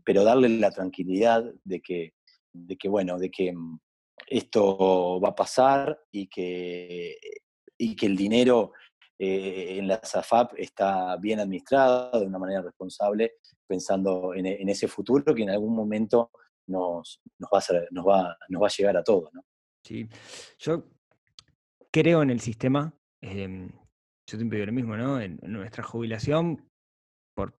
[0.00, 2.14] pero darle la tranquilidad de que,
[2.52, 3.78] de que, bueno, de que mm,
[4.26, 7.16] esto va a pasar y que,
[7.78, 8.72] y que el dinero
[9.22, 13.34] eh, en la SAFAP está bien administrada de una manera responsable,
[13.66, 16.30] pensando en, ese futuro que en algún momento
[16.66, 19.30] nos, va, a llegar a todos.
[19.84, 20.08] Sí,
[20.58, 20.86] yo
[21.92, 22.94] creo en el sistema.
[23.20, 23.68] Em,
[24.26, 25.20] yo siempre digo lo mismo, ¿no?
[25.20, 26.66] En, nuestra jubilación,
[27.34, 27.52] por,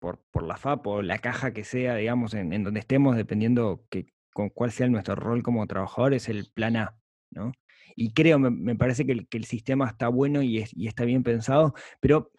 [0.42, 3.84] la FAP o la caja que sea, digamos, en, donde estemos, dependiendo
[4.32, 6.96] con cuál sea nuestro rol como trabajador, es el plan A,
[7.30, 7.52] ¿no?
[7.96, 11.22] Y creo, me, parece que el, que el, sistema está bueno y, y, está bien
[11.22, 12.30] pensado, pero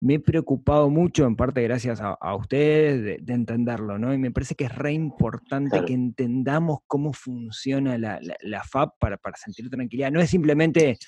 [0.00, 4.12] me he preocupado mucho, en parte gracias a, ustedes, de, entenderlo, ¿no?
[4.12, 9.16] Y me parece que es re importante que entendamos cómo funciona la, la, FAP para,
[9.16, 10.10] para, sentir tranquilidad.
[10.10, 10.98] No es simplemente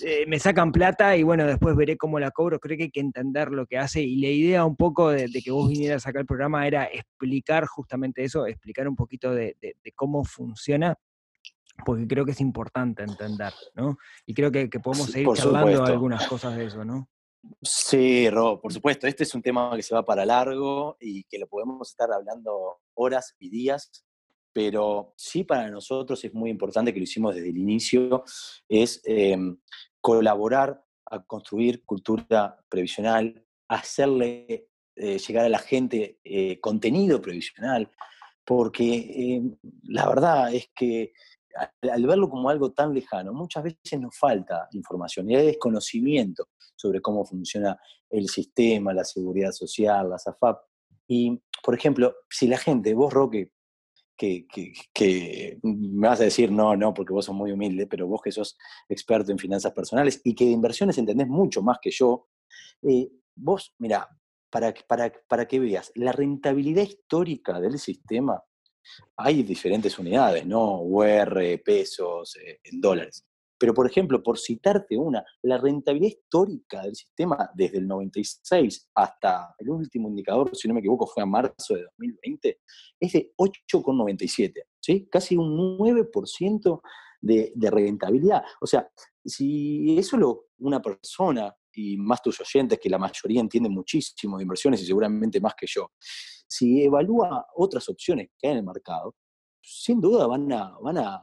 [0.00, 2.58] eh, me sacan plata y bueno, después veré cómo la cobro.
[2.58, 4.02] Creo que hay que entender lo que hace.
[4.02, 7.66] Y la idea un poco de, que vos vinieras a sacar el programa era explicar
[7.66, 10.96] justamente eso, explicar un poquito de, de cómo funciona
[11.84, 13.96] porque creo que es importante entender, ¿no?
[14.26, 17.08] Y creo que, que podemos seguir charlando algunas cosas de eso, ¿no?
[17.60, 19.06] Sí, Rob, por supuesto.
[19.06, 22.78] Este es un tema que se va para largo y que lo podemos estar hablando
[22.94, 23.90] horas y días,
[24.52, 28.24] pero sí para nosotros es muy importante que lo hicimos desde el inicio,
[28.68, 29.58] es em,
[30.00, 37.90] colaborar a construir cultura previsional, hacerle eh, llegar a la gente eh, contenido previsional,
[38.44, 41.12] porque em, la verdad es que
[41.54, 47.00] al, verlo como algo tan lejano, muchas veces nos falta información y hay desconocimiento sobre
[47.00, 47.78] cómo funciona
[48.10, 50.60] el sistema, la seguridad social, la SAFAP.
[51.08, 53.52] Y, por ejemplo, si la gente, vos, Roque,
[54.16, 54.46] que,
[54.92, 58.30] que, me vas a decir no, no, porque vos sos muy humilde, pero vos que
[58.30, 58.56] sos
[58.88, 62.28] experto en finanzas personales y que de inversiones entendés mucho más que yo,
[62.82, 64.08] eh, vos, mira,
[64.50, 68.42] para, para, para que veas, la rentabilidad histórica del sistema
[69.16, 70.80] hay diferentes unidades, ¿no?
[70.82, 73.24] UR, pesos, eh, en dólares.
[73.62, 79.54] Pero, por ejemplo, por citarte una, la rentabilidad histórica del sistema desde el 96 hasta
[79.56, 82.60] el último indicador, si no me equivoco, fue a marzo de 2020,
[82.98, 85.06] es de 8,97, ¿sí?
[85.08, 86.80] Casi un 9%
[87.20, 88.42] de, de, rentabilidad.
[88.60, 88.90] O sea,
[89.24, 94.42] si eso lo, una persona, y más tus oyentes, que la mayoría entienden muchísimo de
[94.42, 95.92] inversiones y seguramente más que yo,
[96.52, 99.14] si evalúa otras opciones que hay en el mercado,
[99.62, 101.22] sin duda van a, van a,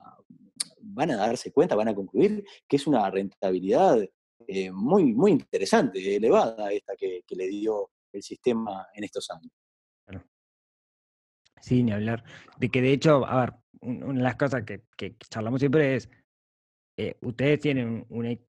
[0.81, 4.01] van a darse cuenta, van a concluir que es una rentabilidad
[4.47, 9.51] eh, muy, muy interesante, elevada esta que, le dio el sistema en estos años.
[11.61, 12.23] Sí, ni hablar.
[12.57, 14.81] De que de hecho, a ver, una de las cosas que,
[15.29, 16.09] charlamos siempre es,
[16.97, 18.39] eh, ustedes tienen un,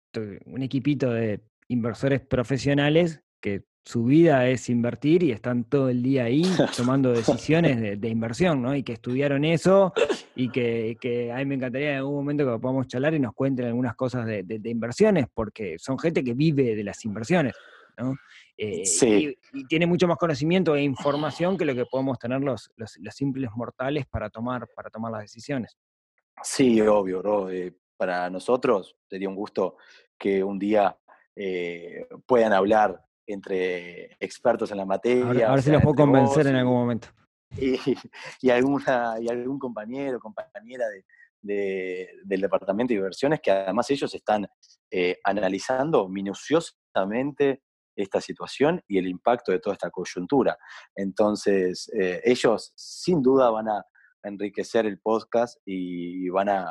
[0.47, 6.25] un equipito de inversores profesionales que su vida es invertir y están todo el día
[6.25, 6.43] ahí
[6.77, 8.75] tomando decisiones de, inversión, ¿no?
[8.75, 9.93] Y que estudiaron eso
[10.35, 13.67] y que, a mí me encantaría en algún momento que podamos charlar y nos cuenten
[13.67, 17.55] algunas cosas de, inversiones, porque son gente que vive de las inversiones,
[17.97, 18.15] ¿no?
[18.57, 19.37] Eh, sí.
[19.55, 23.51] y, tiene mucho más conocimiento e información que lo que podemos tener los, los, simples
[23.57, 25.79] mortales para tomar, para tomar las decisiones.
[26.43, 27.51] Sí, obvio, bro.
[27.51, 29.77] Eh, para nosotros sería un gusto
[30.19, 30.97] que un día
[31.37, 35.49] eh, puedan hablar entre expertos en la materia.
[35.49, 37.09] A ver, si los puedo convencer en algún momento.
[37.57, 40.85] Y, alguna, y algún compañero o compañera
[41.43, 44.47] del departamento de inversiones que además ellos están
[44.91, 47.63] eh, analizando minuciosamente
[47.97, 50.57] esta situación y el impacto de toda esta coyuntura.
[50.95, 53.85] Entonces, eh, ellos sin duda van a
[54.23, 56.71] enriquecer el podcast y van a,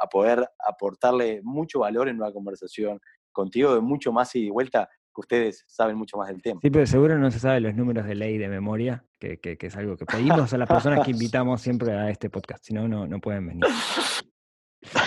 [0.00, 3.00] a, poder aportarle mucho valor en una conversación
[3.32, 6.60] contigo de mucho más y vuelta que ustedes saben mucho más del tema.
[6.62, 9.76] Sí, pero seguro no se sabe los números de ley de memoria, que, que, es
[9.76, 13.20] algo que pedimos a las personas que invitamos siempre a este podcast, si no, no
[13.20, 13.64] pueden venir.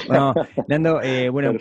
[0.07, 0.33] Bueno,
[0.67, 1.53] Nando, eh, bueno,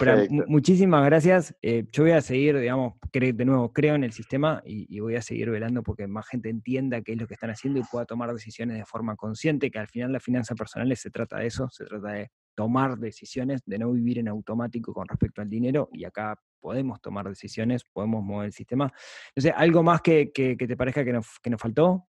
[0.46, 1.55] muchísimas gracias.
[1.62, 5.22] Eh, yo voy a seguir, digamos, de nuevo, creo en el sistema y, voy a
[5.22, 8.33] seguir velando porque más gente entienda qué es lo que están haciendo y pueda tomar
[8.33, 11.85] decisiones de forma consciente, que al final la finanza personal se trata de eso, se
[11.85, 16.38] trata de tomar decisiones, de no vivir en automático con respecto al dinero y acá
[16.62, 18.90] podemos tomar decisiones, podemos mover el sistema.
[19.37, 22.09] No ¿algo más que, te parezca que nos, que nos faltó?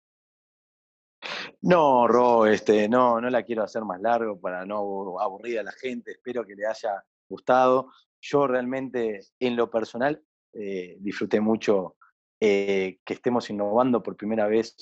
[1.62, 5.72] No, Ro, este, no, no la quiero hacer más largo para no aburrir a la
[5.72, 6.12] gente.
[6.12, 7.92] Espero que le haya gustado.
[8.20, 10.22] Yo realmente, en lo personal,
[10.54, 11.96] eh, disfruté mucho
[12.40, 14.76] eh, que estemos innovando por primera vez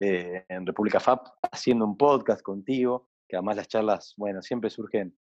[0.00, 5.16] eh, en República FAP, haciendo un podcast contigo, que además las charlas, bueno, siempre surgen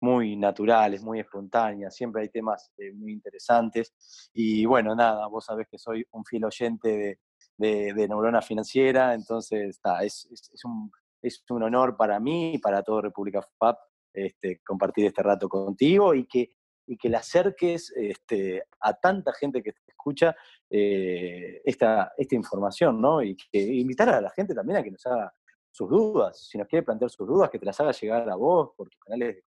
[0.00, 3.92] muy naturales, muy espontáneas, siempre hay temas eh, muy interesantes.
[4.32, 7.18] Y bueno, nada, vos sabés que soy un fiel oyente
[7.56, 10.28] de, de, Neurona Financiera, entonces está, es,
[10.64, 10.90] un,
[11.22, 13.78] es, un, honor para mí y para toda República FAP
[14.12, 16.50] este, compartir este rato contigo y que,
[16.86, 20.34] y que le acerques este, a tanta gente que te escucha
[20.70, 23.22] eh, esta, esta información, ¿no?
[23.22, 25.32] Y que invitar a la gente también a que nos haga
[25.70, 28.70] sus dudas, si nos quiere plantear sus dudas, que te las haga llegar a vos
[28.76, 29.44] por tus canales de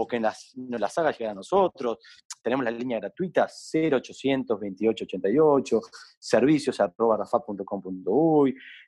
[0.00, 1.98] o que nos las haga llegar a nosotros.
[2.42, 5.80] Tenemos la línea gratuita 0800 2888,
[6.18, 7.18] servicios arroba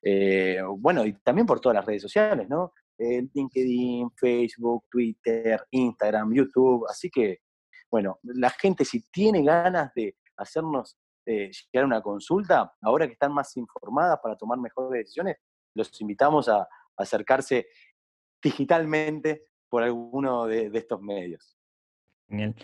[0.02, 2.72] eh, bueno, y también por todas las redes sociales, ¿no?
[2.98, 6.86] LinkedIn, Facebook, Twitter, Instagram, YouTube.
[6.88, 7.40] Así que,
[7.90, 13.12] bueno, la gente si tiene ganas de hacernos eh, llegar a una consulta, ahora que
[13.12, 15.36] están más informadas para tomar mejores decisiones,
[15.74, 17.68] los invitamos a, acercarse
[18.42, 21.56] digitalmente por alguno de estos medios.
[22.30, 22.54] Genial.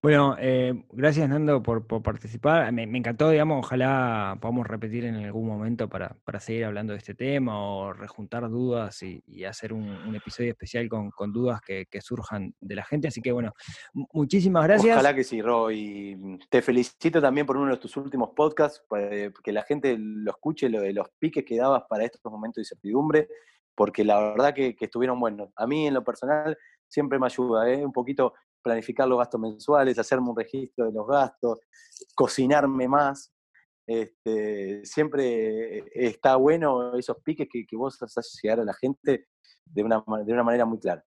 [0.00, 2.70] Bueno, eh, gracias Nando por, participar.
[2.70, 7.60] Me, encantó, digamos, ojalá podamos repetir en algún momento para, seguir hablando de este tema
[7.60, 13.08] o rejuntar dudas y, hacer un, episodio especial con, dudas que, surjan de la gente.
[13.08, 13.52] Así que bueno,
[14.12, 14.94] muchísimas gracias.
[14.94, 16.38] Ojalá que sí, Roy.
[16.48, 20.68] Te felicito también por uno de tus últimos podcasts, eh, que la gente lo escuche,
[20.68, 23.28] lo de los piques que dabas para estos momentos de incertidumbre,
[23.76, 25.50] porque la verdad que, estuvieron buenos.
[25.56, 26.56] A mí en lo personal
[26.88, 27.84] siempre me ayuda, ¿eh?
[27.84, 31.60] un poquito planificar los gastos mensuales, hacerme un registro de los gastos,
[32.14, 33.32] cocinarme más.
[33.86, 39.28] Este, siempre está bueno esos piques que, que vos haces llegar a la gente
[39.64, 41.04] de una, de una manera muy clara.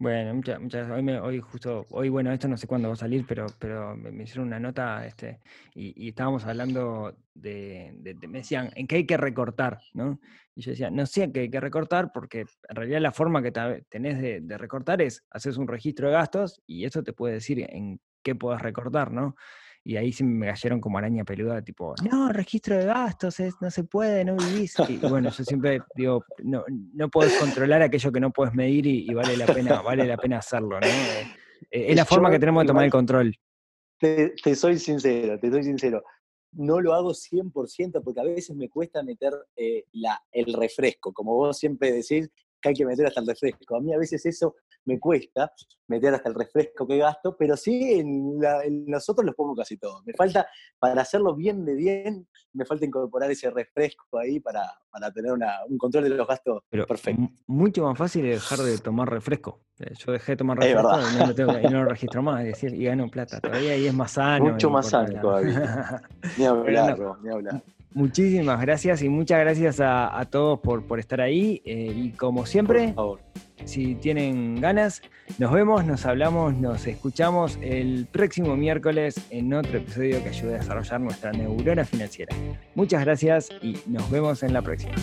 [0.00, 3.26] Bueno, muchas, muchas, hoy, hoy justo, hoy bueno, esto no sé cuándo va a salir,
[3.28, 5.40] pero, pero me, hicieron una nota, este,
[5.74, 7.92] y, estábamos hablando de,
[8.26, 9.78] me decían, ¿en qué hay que recortar?
[9.92, 10.18] ¿no?
[10.54, 13.42] Y yo decía, no sé en qué hay que recortar, porque en realidad la forma
[13.42, 13.52] que
[13.90, 17.66] tenés de, de recortar es, haces un registro de gastos, y eso te puede decir
[17.68, 19.36] en qué puedes recortar, ¿no?
[19.82, 23.84] Y ahí sí me cayeron como araña peluda, tipo, no, registro de gastos, no se
[23.84, 24.74] puede, no vivís.
[24.88, 29.12] Y, bueno, yo siempre digo, no, no puedes controlar aquello que no puedes medir y,
[29.14, 30.86] vale la pena, vale la pena hacerlo, ¿no?
[30.86, 31.22] Eh,
[31.70, 33.34] eh, es la forma que tenemos de tomar el control.
[33.98, 36.02] Te, soy sincero, te soy sincero.
[36.52, 41.12] No lo hago 100% porque a veces me cuesta meter eh, la, el refresco.
[41.12, 43.76] Como vos siempre decís, que hay que meter hasta el refresco.
[43.76, 45.52] A mí a veces eso me cuesta,
[45.88, 48.38] meter hasta el refresco que gasto, pero sí en,
[48.86, 50.04] nosotros los pongo casi todos.
[50.06, 54.62] Me falta, para hacerlo bien de bien, me falta incorporar ese refresco ahí para,
[55.14, 57.28] tener un control de los gastos perfecto.
[57.46, 59.60] Mucho más fácil es dejar de tomar refresco.
[59.78, 61.00] Eh, yo dejé de tomar refresco
[61.60, 63.40] y, no lo registro más, decir, y gano plata.
[63.40, 64.52] Todavía ahí es más sano.
[64.52, 66.02] Mucho más sano todavía.
[66.38, 67.62] ni hablar, ni hablar.
[67.92, 71.60] Muchísimas gracias y muchas gracias a, todos por, por, estar ahí.
[71.64, 72.94] Eh, y como siempre,
[73.64, 75.02] si tienen ganas,
[75.38, 80.58] nos vemos, nos hablamos, nos escuchamos el próximo miércoles en otro episodio que ayude a
[80.58, 82.34] desarrollar nuestra neurona financiera.
[82.74, 84.94] Muchas gracias y nos vemos en la próxima.